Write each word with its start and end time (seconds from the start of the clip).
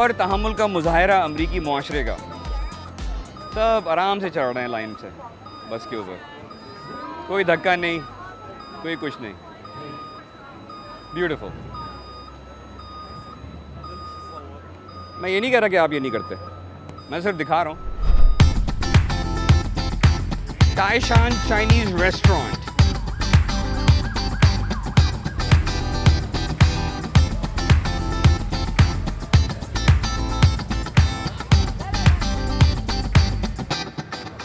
اور 0.00 0.10
تحمل 0.16 0.54
کا 0.54 0.66
مظاہرہ 0.66 1.22
امریکی 1.22 1.60
معاشرے 1.60 2.04
کا۔ 2.04 2.16
سب 3.54 3.88
آرام 3.88 4.20
سے 4.20 4.30
چڑھ 4.30 4.52
رہے 4.52 4.60
ہیں 4.60 4.68
لائن 4.68 4.92
سے، 5.00 5.08
بس 5.68 5.86
کے 5.90 5.96
اوپر۔ 5.96 6.14
کوئی 7.26 7.44
دھکا 7.44 7.76
نہیں، 7.76 7.98
کوئی 8.82 8.96
کچھ 9.00 9.22
نہیں۔ 9.22 9.32
بیوٹیفل 11.14 11.46
میں 15.20 15.30
یہ 15.30 15.40
نہیں 15.40 15.50
کہہ 15.50 15.60
رہا 15.60 15.68
کہ 15.68 15.78
آپ 15.78 15.92
یہ 15.92 15.98
نہیں 15.98 16.12
کرتے۔ 16.12 16.34
میں 17.10 17.20
صرف 17.20 17.36
دکھا 17.40 17.64
رہا 17.64 17.70
ہوں۔ 17.70 17.78
تائشان 20.76 21.30
چائنیز 21.48 22.02
ریسٹورانٹ 22.02 22.59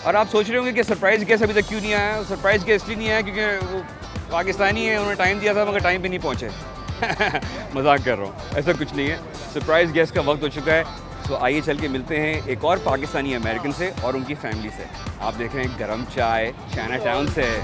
اور 0.06 0.14
آپ 0.14 0.28
سوچ 0.32 0.50
رہے 0.50 0.58
ہوں 0.58 0.66
گے 0.66 0.72
کہ 0.72 0.84
سرپرائز 0.84 1.28
گیس 1.28 1.42
ابھی 1.42 1.62
تک 1.62 1.70
کیوں 1.70 1.82
نہیں 1.82 1.94
آیا؟ 1.94 2.22
سرپرائز 2.28 2.68
گیس 2.68 2.82
لیے 2.88 2.96
نہیں 2.98 3.12
آیا 3.12 3.22
کیونکہ 3.22 3.46
وہ 3.72 3.82
پاکستانی 4.30 4.90
ہے 4.90 4.96
انہوں 4.96 5.10
نے 5.10 5.16
ٹائم 5.16 5.38
دیا 5.38 5.54
تھا 5.54 5.64
مگر 5.64 5.78
ٹائم 5.80 6.02
پہ 6.02 6.08
نہیں 6.08 6.20
پہنچے۔ 6.20 6.48
مذاق 7.74 8.00
کر 8.06 8.18
رہا 8.18 8.26
ہوں۔ 8.26 8.32
ایسا 8.54 8.72
کچھ 8.80 8.94
نہیں 8.94 9.08
ہے۔ 9.08 9.18
سرپرائز 9.54 9.94
گیس 9.96 10.12
کا 10.12 10.22
وقت 10.26 10.42
ہو 10.44 10.48
چکا 10.48 10.74
ہے۔ 10.74 10.84
تو 11.28 11.38
آئیے 11.38 11.62
چل 11.66 11.78
کے 11.78 11.88
ملتے 11.88 12.20
ہیں 12.20 12.42
ایک 12.46 12.58
اور 12.62 12.78
پاکستانی 12.84 13.36
امریکن 13.36 13.72
سے 13.72 13.92
اور 14.02 14.14
ان 14.14 14.24
کی 14.24 14.36
فیملی 14.42 14.70
سے۔ 14.78 14.84
آپ 15.20 15.34
دیکھ 15.40 15.56
رہے 15.56 15.64
ہیں 15.64 15.80
گرم 15.80 16.04
چائے 16.16 16.52
چائنا 16.76 16.98
ٹاؤن 16.98 17.28
سے 17.28 17.60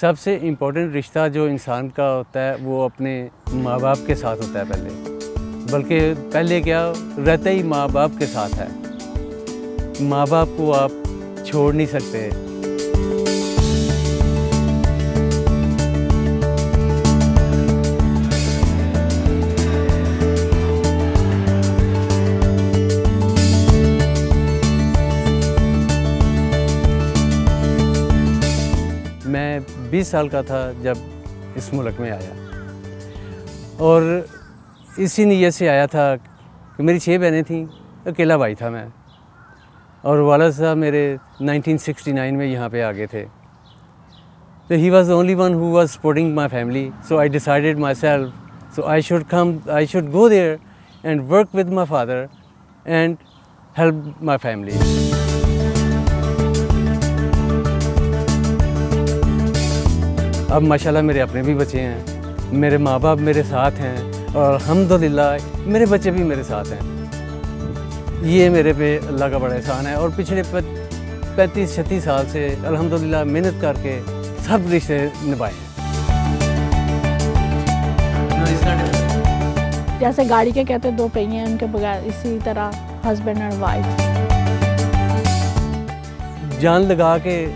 سب 0.00 0.18
سے 0.18 0.36
امپورٹنٹ 0.36 0.96
رشتہ 0.96 1.28
جو 1.28 1.44
انسان 1.44 1.88
کا 1.88 2.16
ہوتا 2.16 2.48
ہے، 2.48 2.56
وہ 2.62 2.82
اپنے 2.82 3.28
ماں 3.52 3.78
باپ 3.78 3.98
کے 4.06 4.14
ساتھ 4.14 4.40
ہوتا 4.40 4.58
ہے 4.58 4.64
پہلے۔ 4.64 5.18
بلکہ 5.70 6.14
پہلے 6.32 6.60
کیا 6.60 6.92
رہتا 7.26 7.50
ہی 7.50 7.62
ماں 7.62 7.88
باپ 7.88 8.10
کے 8.18 8.26
ساتھ 8.26 8.54
ہے۔ 8.58 8.66
ماں 10.00 10.26
باپ 10.30 10.48
کو 10.56 10.74
آپ 10.74 10.92
چھوڑ 11.46 11.74
نہیں 11.74 11.86
سکتے۔ 11.86 12.30
بیس 29.90 30.08
سال 30.08 30.28
کا 30.28 30.42
تھا 30.42 30.72
جب 30.82 30.94
اس 31.54 31.72
ملک 31.72 32.00
میں 32.00 32.10
آیا۔ 32.10 32.34
اور 33.78 34.20
اسی 34.96 35.24
نیت 35.24 35.54
سے 35.54 35.68
آیا 35.68 35.86
تھا 35.86 36.14
کہ 36.76 36.82
میری 36.82 36.98
چھ 36.98 37.16
بہنیں 37.20 37.42
تھیں، 37.42 37.64
اکیلا 38.06 38.36
بھائی 38.36 38.54
تھا 38.54 38.68
میں۔ 38.68 38.86
اور 40.02 40.18
والد 40.18 40.52
صاحب 40.52 40.76
میرے 40.76 41.16
نائنٹین 41.40 41.78
سکسٹی 41.78 42.12
نائن 42.12 42.38
میں 42.38 42.46
یہاں 42.46 42.68
پہ 42.68 42.82
آگے 42.82 43.06
تھے۔ 43.06 43.24
تو 44.68 44.74
he 44.74 44.90
was 44.90 45.10
only 45.10 45.34
one 45.34 45.54
who 45.54 45.70
was 45.70 45.90
supporting 45.90 46.34
my 46.34 46.48
family, 46.48 46.90
so 47.08 47.18
I 47.18 47.28
decided 47.28 47.78
myself. 47.94 48.28
So 48.74 48.82
I 48.84 49.02
should 49.02 49.22
come, 49.28 49.56
I 49.70 49.86
should 49.86 50.12
go 50.12 50.28
there 50.28 50.56
and 51.02 51.30
work 51.30 51.54
with 51.54 51.68
my 51.68 51.86
father 51.86 52.24
and 52.84 53.16
help 53.78 54.22
my 54.22 54.38
family. 54.42 54.97
اب 60.50 60.62
ماشاءاللہ 60.62 61.00
میرے 61.02 61.20
اپنے 61.20 61.42
بھی 61.42 61.54
بچے 61.54 61.80
ہیں 61.80 62.52
میرے 62.60 62.76
ماں 62.76 62.98
باپ 62.98 63.18
میرے 63.18 63.42
ساتھ 63.48 63.80
ہیں 63.80 63.96
اور 64.34 64.54
الحمدللہ 64.54 65.36
میرے 65.66 65.86
بچے 65.86 66.10
بھی 66.10 66.22
میرے 66.24 66.42
ساتھ 66.42 66.72
ہیں۔ 66.72 66.80
یہ 68.30 68.48
میرے 68.50 68.72
پہ 68.78 68.98
اللہ 69.08 69.24
کا 69.24 69.38
بڑا 69.38 69.54
احسان 69.54 69.86
ہے 69.86 69.92
اور 69.94 70.08
پچھلے 70.16 70.42
پینتیس 71.36 71.74
چھتیس 71.74 72.04
سال 72.04 72.24
سے 72.32 72.46
الحمدللہ 72.64 73.22
محنت 73.24 73.60
کر 73.60 73.74
کے 73.82 74.00
سب 74.46 74.72
رشتے 74.72 74.98
نبھائے 75.22 75.54
ہیں۔ 75.54 75.66
جیسے 80.00 80.22
گاڑی 80.28 80.50
کے 80.50 80.64
کہتے 80.64 80.90
دو 80.90 81.08
پہیے 81.12 81.26
ہیں 81.26 81.46
ان 81.46 81.56
کے 81.56 81.66
بغیر 81.72 82.00
اسی 82.04 82.38
طرح 82.44 82.70
ہسبینڈ 83.06 83.40
اینڈ 83.40 83.54
وائف 83.58 83.84
جان 86.60 86.82
لگا 86.82 87.16
کے 87.22 87.46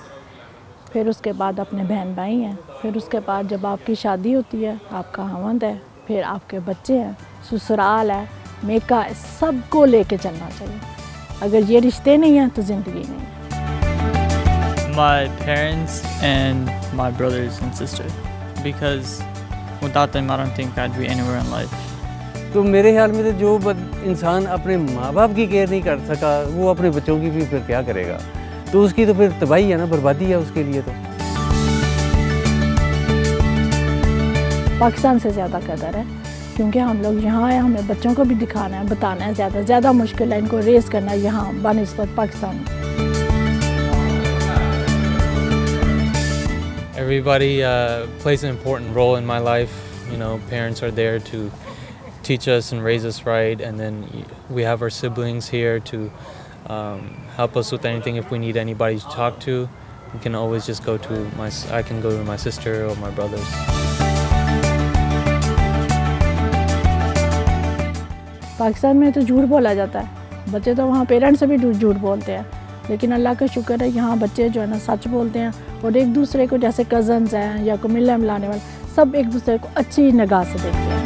پھر 0.92 1.06
اس 1.06 1.16
کے 1.16 1.32
بعد 1.32 1.58
اپنے 1.58 1.82
بہن 1.82 2.12
بھائی 2.14 2.44
ہیں۔ 2.44 2.54
پھر 2.82 2.90
اس 2.94 3.04
کے 3.10 3.18
بعد 3.26 3.44
جب 3.48 3.66
آپ 3.66 3.86
کی 3.86 3.94
شادی 3.94 4.34
ہوتی 4.34 4.66
ہے 4.66 4.74
آپ 4.90 5.12
کا 5.12 5.30
ہمند 5.30 5.62
ہے۔ 5.62 5.74
پھر 6.06 6.22
آپ 6.26 6.50
کے 6.50 6.58
بچے 6.64 6.98
ہیں 6.98 7.12
سسرال 7.50 8.10
ہے 8.10 8.24
میکا 8.62 9.04
ہے 9.04 9.10
سب 9.38 9.52
کو 9.68 9.84
لے 9.84 10.02
کے 10.08 10.16
چلنا 10.22 10.48
چاہیے۔ 10.58 10.93
اگر 11.40 11.60
یہ 11.68 11.80
رشتے 11.80 12.16
نہیں 12.16 12.38
ہیں 12.38 12.46
تو 12.54 12.62
زندگی 12.62 13.02
نہیں 13.08 13.20
ہے۔ 13.20 13.34
My 14.90 15.24
parents 15.48 15.94
and 16.22 16.68
my 17.00 17.10
brothers 17.20 17.56
and 17.62 17.72
sister 17.82 18.08
because 18.66 19.22
without 19.82 20.12
them 20.16 20.30
I 20.30 20.38
don't 20.38 20.54
think 20.56 20.78
I'd 20.78 21.00
be 21.00 21.10
anywhere 21.12 21.42
in 21.44 21.52
life. 21.52 21.74
تو 22.52 22.62
میرے 22.62 22.92
خیال 22.92 23.12
میں 23.12 23.22
تو 23.22 23.30
جو 23.38 23.58
انسان 24.02 24.46
اپنے 24.46 24.76
ماں 24.76 25.12
باپ 25.12 25.30
کی 25.36 25.46
کیئر 25.46 25.66
نہیں 25.70 25.80
کر 25.80 25.96
سکا 26.08 26.44
وہ 26.52 26.68
اپنے 26.68 26.90
بچوں 26.90 27.20
کی 27.20 27.30
بھی 27.30 27.44
پھر 27.50 27.58
کیا 27.66 27.82
کرے 27.82 28.08
گا؟ 28.08 28.18
تو 28.70 28.82
اس 28.82 28.94
کی 28.94 29.06
تو 29.06 29.14
پھر 29.14 29.28
تباہی 29.38 29.72
ہے 29.72 29.76
نا 29.76 29.84
بربادی 29.84 30.30
ہے 30.30 30.34
اس 30.34 30.50
کے 30.54 30.62
لیے 30.62 30.80
تو۔ 30.84 30.90
پاکستان 34.78 35.18
سے 35.18 35.30
زیادہ 35.30 35.58
قدر 35.66 35.94
ہے۔ 35.94 36.02
کیونکہ 36.56 36.78
ہم 36.78 37.00
لوگ 37.02 37.22
یہاں 37.24 37.50
ہیں 37.50 37.58
ہمیں 37.58 37.80
بچوں 37.86 38.14
کو 38.14 38.24
بھی 38.24 38.34
دکھانا 38.40 38.78
ہے 38.78 38.84
بتانا 38.90 39.26
ہے 39.26 39.32
زیادہ 39.36 39.60
زیادہ 39.66 39.92
مشکل 40.02 40.32
ہے 40.32 40.38
ان 40.38 40.46
کو 40.48 40.60
ریز 40.66 40.88
کرنا 40.90 41.12
یہاں 41.22 41.50
بنسبت 41.62 42.14
پاکستان 42.16 42.56
میں 42.56 42.82
Everybody 46.96 47.62
uh, 47.62 48.06
plays 48.20 48.42
an 48.44 48.50
important 48.50 48.94
role 48.96 49.16
in 49.16 49.26
my 49.26 49.38
life. 49.38 49.72
You 50.10 50.16
know, 50.16 50.40
parents 50.48 50.82
are 50.82 50.90
there 50.90 51.18
to 51.30 51.50
teach 52.22 52.48
us 52.48 52.72
and 52.72 52.82
raise 52.82 53.04
us 53.04 53.26
right, 53.26 53.60
and 53.60 53.78
then 53.78 54.02
y- 54.14 54.24
we 54.50 54.62
have 54.62 54.80
our 54.80 54.90
siblings 54.90 55.48
here 55.48 55.80
to 55.90 56.10
um, 56.68 57.02
help 57.36 57.56
us 57.56 57.72
with 57.72 57.84
anything. 57.84 58.16
If 58.16 58.30
we 58.30 58.38
need 58.38 58.56
anybody 58.56 58.98
to 59.00 59.08
talk 59.10 59.40
to, 59.40 59.68
we 60.14 60.20
can 60.20 60.34
always 60.34 60.64
just 60.66 60.84
go 60.84 60.96
to 60.98 61.14
my. 61.36 61.48
s- 61.48 61.70
I 61.70 61.82
can 61.82 62.00
go 62.00 62.16
to 62.16 62.24
my 62.24 62.36
sister 62.38 62.86
or 62.86 62.96
my 62.96 63.10
brothers. 63.10 63.83
Pakistan 68.56 68.96
میں 68.96 69.10
تو 69.10 69.20
جھوٹ 69.20 69.44
بولا 69.44 69.74
جاتا 69.74 70.00
ہے۔ 70.00 70.04
بچے 70.50 70.74
تو 70.74 70.86
وہاں 70.86 71.04
parents 71.08 71.40
سے 71.40 71.46
بھی 71.46 71.58
جھوٹ 71.58 71.74
جھوٹ 71.74 71.96
بولتے 71.96 72.32
ہیں۔ 72.32 72.42
لیکن 72.88 73.12
اللہ 73.12 73.28
کا 73.38 73.46
شکر 73.54 73.76
ہے، 73.80 73.88
یہاں 73.88 74.16
بچے 74.16 74.48
جو 74.48 74.60
ہے 74.60 74.66
نا 74.66 74.78
سچ 74.78 75.08
بولتے 75.08 75.38
ہیں 75.38 75.50
اور 75.80 75.92
ایک 75.94 76.14
دوسرے 76.14 76.46
کو 76.46 76.56
جیسے 76.56 76.82
کزنز 76.88 77.34
ہیں 77.34 77.64
یا 77.64 77.74
کو 77.80 77.88
ملنے 77.88 78.16
ملانے 78.16 78.48
والے، 78.48 78.60
سب 78.94 79.06
ایک 79.12 79.32
دوسرے 79.32 79.56
کو 79.60 79.68
اچھی 79.74 80.10
نگاہ 80.10 80.42
سے 80.52 80.58
دیکھتے 80.62 80.78
ہیں۔ 80.78 81.04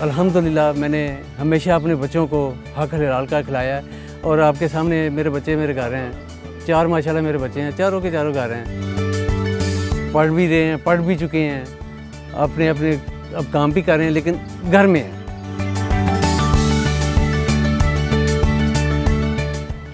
الحمدللہ، 0.00 0.72
میں 0.76 0.88
نے 0.88 1.16
ہمیشہ 1.40 1.70
اپنے 1.70 1.94
بچوں 1.94 2.26
کو 2.26 2.54
حق 2.78 2.94
حلال 2.94 3.26
کا 3.26 3.42
کھلایا 3.42 3.76
ہے 3.76 3.82
اور 4.20 4.38
آپ 4.38 4.54
کے 4.58 4.68
سامنے 4.68 5.08
میرے 5.08 5.30
بچے 5.30 5.56
میرے 5.56 5.76
گھر 5.76 5.94
ہیں۔ 5.94 6.10
چار 6.66 6.86
ماشاءاللہ 6.86 7.22
میرے 7.22 7.38
بچے 7.38 7.62
ہیں، 7.62 7.70
چاروں 7.76 8.00
کے 8.00 8.10
چاروں 8.10 8.34
گھر 8.34 8.52
ہیں۔ 8.52 8.64
پڑھ 10.12 10.30
بھی 10.30 10.48
رہے 10.48 10.64
ہیں، 10.64 10.76
پڑھ 10.84 11.00
بھی 11.00 11.16
چکے 11.16 11.40
ہیں۔ 11.40 11.64
اپنے 12.32 12.68
اپنے 12.68 12.96
اب 13.34 13.44
کام 13.50 13.70
بھی 13.70 13.82
کر 13.82 13.96
رہے 13.96 14.04
ہیں 14.04 14.10
لیکن 14.10 14.34
گھر 14.72 14.86
میں 14.86 15.02
ہیں۔ 15.02 15.12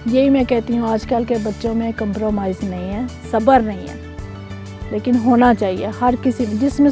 یہی 0.05 0.29
میں 0.29 0.43
کہتی 0.47 0.77
ہوں 0.77 0.89
آج 0.89 1.05
کل 1.09 1.23
کے 1.27 1.35
بچوں 1.43 1.73
میں 1.75 1.91
کمپرومائز 1.97 2.63
نہیں 2.63 2.93
ہے 2.93 3.01
صبر 3.31 3.59
نہیں 3.59 3.87
ہے 3.87 3.95
لیکن 4.91 5.15
ہونا 5.25 5.53
چاہیے۔ 5.59 5.87
ہر 6.01 6.13
کسی 6.23 6.45
جس 6.51 6.79
میں 6.79 6.91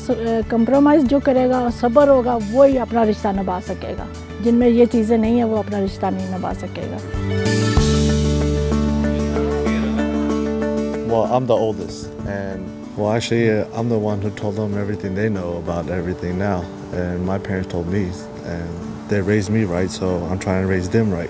کمپرومائز 0.49 1.03
جو 1.09 1.19
کرے 1.23 1.47
گا 1.49 1.67
صبر 1.79 2.07
ہوگا 2.07 2.37
وہی 2.51 2.79
اپنا 2.79 3.03
رشتہ 3.05 3.27
نبھا 3.35 3.59
سکے 3.67 3.93
گا۔ 3.97 4.05
جن 4.43 4.55
میں 4.55 4.69
یہ 4.69 4.85
چیزیں 4.91 5.17
نہیں 5.17 5.35
ہیں 5.35 5.43
وہ 5.43 5.57
اپنا 5.57 5.79
رشتہ 5.79 6.05
نہیں 6.05 6.37
نبھا 6.37 6.53
سکے 6.61 6.89
گا۔ 6.91 6.97
Well, 11.11 11.31
I'm 11.35 11.47
the 11.47 11.57
oldest, 11.63 12.05
and 12.33 12.80
well, 13.01 13.13
actually, 13.13 13.49
uh, 13.49 13.65
I'm 13.73 13.89
the 13.89 13.97
one 13.97 14.21
who 14.21 14.29
told 14.29 14.55
them 14.57 14.77
everything 14.77 15.15
they 15.15 15.27
know 15.27 15.57
about 15.57 15.89
everything 15.89 16.37
now. 16.37 16.61
And 16.93 17.25
my 17.25 17.39
parents 17.39 17.71
told 17.71 17.87
me, 17.87 18.11
and 18.43 19.09
they 19.09 19.21
raised 19.21 19.49
me 19.49 19.63
right, 19.63 19.89
so 19.89 20.23
I'm 20.25 20.37
trying 20.37 20.61
to 20.61 20.67
raise 20.67 20.87
them 20.87 21.09
right. 21.09 21.29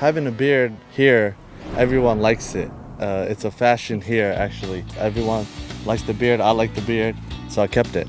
Having 0.00 0.26
a 0.26 0.32
beard 0.32 0.76
here, 0.90 1.36
everyone 1.78 2.20
likes 2.20 2.54
it. 2.54 2.70
Uh, 3.02 3.26
it's 3.28 3.44
a 3.44 3.50
fashion 3.50 4.00
here, 4.00 4.32
actually. 4.38 4.84
Everyone 4.96 5.44
likes 5.84 6.02
the 6.02 6.14
beard. 6.14 6.40
I 6.40 6.52
like 6.52 6.72
the 6.72 6.82
beard, 6.82 7.16
so 7.48 7.62
I 7.62 7.66
kept 7.66 7.96
it. 7.96 8.06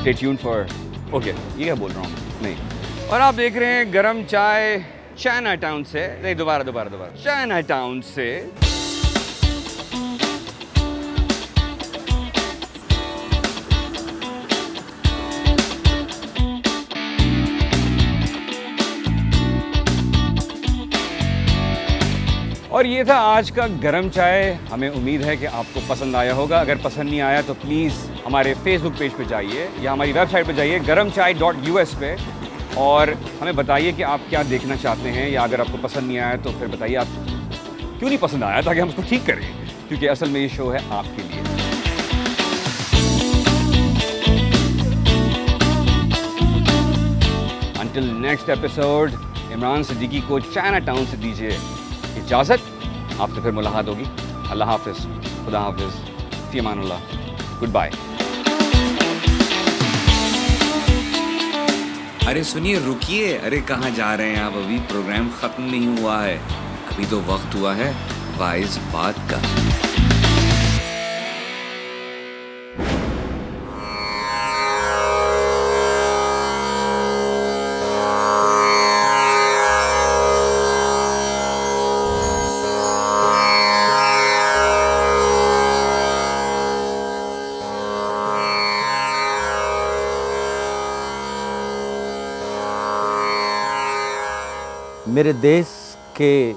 Stay 0.00 0.14
tuned 0.14 0.40
for. 0.40 0.66
Okay 1.10 1.30
یہ 1.30 1.64
کیا 1.64 1.74
بول 1.74 1.92
رہا 1.94 2.00
ہوں 2.00 2.42
نہیں 2.42 2.54
اور 3.08 3.20
آپ 3.20 3.36
دیکھ 3.36 3.56
رہے 3.56 3.74
ہیں 3.74 3.84
گرم 3.92 4.22
چائے 4.30 4.78
چائنا 5.16 5.54
ٹاؤن 5.60 5.84
سے 5.90 6.06
نہیں 6.22 6.34
دوبارہ 6.34 6.62
دوبارہ 6.62 6.88
دوبارہ 6.88 7.22
چائنا 7.24 7.60
ٹاؤن 7.68 8.00
سے 8.14 8.26
اور 22.76 22.84
یہ 22.84 23.02
تھا 23.02 23.14
آج 23.18 23.52
کا 23.52 23.66
گرم 23.82 24.08
چائے۔ 24.08 24.56
ہمیں 24.72 24.88
امید 24.88 25.24
ہے 25.24 25.36
کہ 25.36 25.46
آپ 25.52 25.64
کو 25.72 25.80
پسند 25.86 26.14
آیا 26.14 26.34
ہوگا۔ 26.34 26.58
اگر 26.58 26.74
پسند 26.82 27.10
نہیں 27.10 27.20
آیا 27.20 27.40
تو 27.46 27.54
پلیز 27.54 28.10
ہمارے 28.26 28.54
فیس 28.62 28.80
بک 28.80 28.98
پیج 28.98 29.10
پہ 29.16 29.22
جائیے 29.28 29.68
یا 29.80 29.92
ہماری 29.92 30.12
ویب 30.12 30.30
سائٹ 30.30 30.46
پہ 30.46 30.52
جائیے 30.52 30.78
گرم 30.86 31.08
چائے 31.14 31.32
ڈاٹ 31.32 31.56
یو 31.62 31.78
ایس 31.78 31.98
پہ۔ 31.98 32.16
اور 32.74 33.08
ہمیں 33.40 33.52
بتائیے 33.52 33.92
کہ 33.92 34.02
آپ 34.02 34.18
کیا 34.28 34.42
دیکھنا 34.50 34.76
چاہتے 34.76 35.12
ہیں 35.12 35.30
یا 35.30 35.42
اگر 35.42 35.60
آپ 35.60 35.66
کو 35.72 35.78
پسند 35.82 36.06
نہیں 36.06 36.18
آیا 36.18 36.36
تو 36.42 36.50
پھر 36.58 36.66
بتائیے 36.66 36.96
آپ 36.96 37.06
کیوں 37.98 38.10
نہیں 38.10 38.22
پسند 38.22 38.42
آیا 38.42 38.60
تاکہ 38.60 38.80
ہم 38.80 38.88
اس 38.88 38.94
کو 38.94 39.02
ٹھیک 39.08 39.20
کریں؟ 39.26 39.52
کیونکہ 39.88 40.10
اصل 40.10 40.28
میں 40.28 40.40
یہ 40.40 40.48
شو 40.48 40.72
ہے 40.72 40.78
آپ 40.90 41.04
کے 41.16 41.22
لیے۔ 41.22 41.42
Until 47.80 48.14
next 48.14 48.48
episode 48.48 49.12
Imran 49.54 49.82
Siddiqui 49.82 50.20
کو 50.26 50.38
چائنا 50.38 50.78
ٹاؤن 50.78 51.04
سے 51.10 51.16
دیجیے 51.16 51.50
اجازت، 52.16 52.86
آپ 53.18 53.30
سے 53.34 53.40
پھر 53.40 53.50
ملاقات 53.50 53.88
ہوگی۔ 53.88 54.04
اللہ 54.50 54.64
حافظ، 54.64 55.06
خدا 55.46 55.60
حافظ۔ 55.60 56.10
فی 56.50 56.58
امان 56.58 56.78
اللہ۔ 56.78 56.94
گڈ 57.62 57.68
بائے 57.68 57.90
ارے 62.26 62.42
سنیے، 62.42 62.78
رکیے۔ 62.78 63.38
ارے، 63.46 63.60
کہاں 63.66 63.90
جا 63.96 64.16
رہے 64.16 64.28
ہیں 64.28 64.42
آپ؟ 64.42 64.52
ابھی 64.54 64.78
پروگرام 64.88 65.28
ختم 65.40 65.64
نہیں 65.64 66.00
ہوا 66.00 66.24
ہے۔ 66.24 66.38
ابھی 66.90 67.04
تو 67.10 67.20
وقت 67.26 67.54
ہوا 67.54 67.76
ہے 67.76 67.92
وائز 68.38 68.78
بات 68.90 69.30
کا۔ 69.30 69.36
میرے 95.16 95.32
دیس 95.32 95.96
کے 96.14 96.52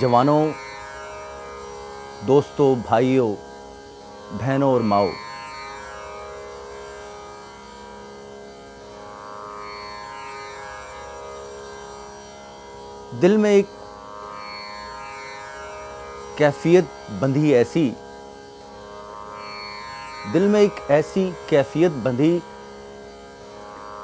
جوانوں، 0.00 0.48
دوستوں، 2.26 2.74
بھائیوں، 2.74 3.34
بہنوں 4.32 4.72
اور 4.72 4.80
ماؤں۔ 4.80 5.10
دل 13.22 13.36
میں 13.36 13.50
ایک 13.50 13.66
کیفیت 16.36 16.84
بندھی 17.18 17.54
ایسی، 17.54 17.90
دل 20.32 20.48
میں 20.48 20.60
ایک 20.60 20.80
ایسی 20.88 21.30
کیفیت 21.46 21.90
بندھی، 21.90 22.38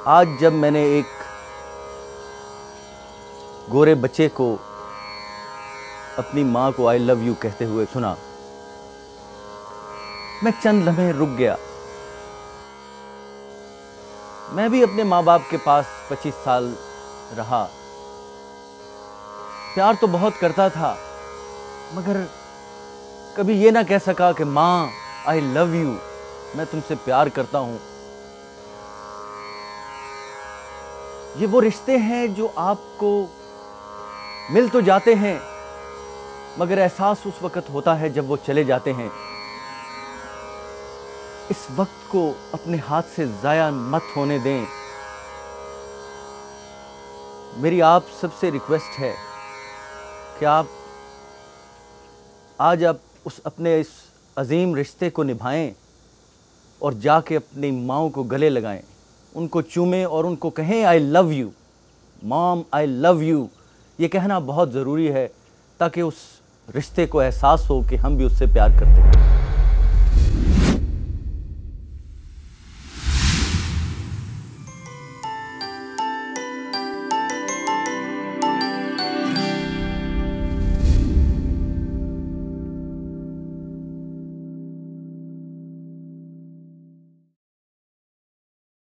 آج 0.05 0.27
جب 0.39 0.53
میں 0.53 0.71
نے 0.71 0.83
ایک 0.83 1.22
گورے 3.73 3.95
بچے 3.95 4.29
کو 4.29 4.57
اپنی 6.17 6.43
ماں 6.43 6.71
کو 6.75 6.89
آئی 6.89 6.99
لو 6.99 7.19
یو 7.19 7.33
کہتے 7.33 7.65
ہوئے 7.65 7.85
سنا۔ 7.93 8.15
میں 10.41 10.51
چند 10.63 10.87
لمحے 10.87 11.11
رک 11.11 11.37
گیا۔ 11.37 11.55
میں 14.51 14.69
بھی 14.69 14.83
اپنے 14.83 15.03
ماں 15.03 15.21
باپ 15.21 15.41
کے 15.49 15.57
پاس 15.57 15.85
پچیس 16.07 16.33
سال 16.43 16.73
رہا۔ 17.37 17.67
پیار 19.75 19.93
تو 19.99 20.07
بہت 20.07 20.33
کرتا 20.39 20.67
تھا، 20.67 20.95
مگر 21.93 22.17
کبھی 23.33 23.61
یہ 23.61 23.71
نہ 23.71 23.79
کہہ 23.87 24.03
سکا 24.05 24.31
کہ 24.31 24.43
ماں 24.43 24.87
آئی 25.25 25.41
لو 25.41 25.75
یو 25.75 25.91
میں 26.55 26.65
تم 26.71 26.79
سے 26.87 26.95
پیار 27.03 27.27
کرتا 27.27 27.59
ہوں۔ 27.59 27.77
یہ 31.35 31.47
وہ 31.47 31.61
رشتے 31.61 31.97
ہیں 31.97 32.27
جو 32.27 32.47
آپ 32.55 32.77
کو 32.97 33.25
مل 34.49 34.67
تو 34.71 34.81
جاتے 34.81 35.15
ہیں، 35.15 35.39
مگر 36.57 36.81
احساس 36.81 37.17
اس 37.25 37.33
وقت 37.41 37.69
ہوتا 37.69 37.99
ہے 37.99 38.09
جب 38.09 38.31
وہ 38.31 38.37
چلے 38.45 38.63
جاتے 38.63 38.93
ہیں۔ 38.93 39.09
اس 41.49 41.67
وقت 41.75 42.11
کو 42.11 42.33
اپنے 42.51 42.77
ہاتھ 42.89 43.05
سے 43.15 43.25
ضائع 43.41 43.69
مت 43.69 44.01
ہونے 44.15 44.37
دیں۔ 44.37 44.65
میری 47.57 47.81
آپ 47.81 48.03
سب 48.21 48.27
سے 48.39 48.51
ریکویسٹ 48.51 48.99
ہے 48.99 49.15
کہ 50.39 50.45
آپ 50.45 50.65
آج 52.57 52.85
آپ 52.85 52.95
اس 53.25 53.33
اپنے 53.43 53.79
اس 53.79 53.87
عظیم 54.35 54.75
رشتے 54.75 55.09
کو 55.09 55.23
نبھائیں 55.23 55.71
اور 56.79 56.91
جا 56.91 57.21
کے 57.21 57.37
اپنی 57.37 57.71
ماؤں 57.71 58.09
کو 58.09 58.23
گلے 58.23 58.49
لگائیں۔ 58.49 58.81
ان 59.35 59.47
کو 59.47 59.61
چومیں 59.61 60.05
اور 60.05 60.23
ان 60.23 60.35
کو 60.35 60.49
کہیں 60.49 60.85
آئی 60.85 60.99
لو 60.99 61.31
یو 61.31 61.49
مام 62.23 62.61
آئی 62.71 62.87
لو 62.87 63.21
یو 63.21 63.45
یہ 64.03 64.07
کہنا 64.07 64.39
بہت 64.39 64.71
ضروری 64.71 65.11
ہے 65.13 65.27
تاکہ 65.77 66.01
اس 66.01 66.13
رشتے 66.77 67.05
کو 67.07 67.19
احساس 67.19 67.69
ہو 67.69 67.81
کہ 67.81 67.95
ہم 67.95 68.15
بھی 68.15 68.25
اس 68.25 68.37
سے 68.37 68.45
پیار 68.53 68.69
کرتے 68.79 69.01
ہیں۔ 69.01 69.22